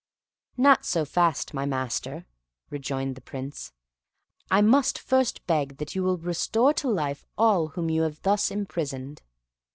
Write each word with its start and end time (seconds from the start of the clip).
"Not 0.57 0.83
so 0.83 1.05
fast, 1.05 1.53
my 1.53 1.67
master," 1.67 2.25
rejoined 2.71 3.13
the 3.13 3.21
Prince; 3.21 3.71
"I 4.49 4.59
must 4.59 4.97
first 4.97 5.45
beg 5.45 5.77
that 5.77 5.93
you 5.93 6.01
will 6.01 6.17
restore 6.17 6.73
to 6.73 6.89
life 6.89 7.23
all 7.37 7.67
whom 7.67 7.87
you 7.91 8.01
have 8.01 8.19
thus 8.23 8.49
imprisoned." 8.49 9.21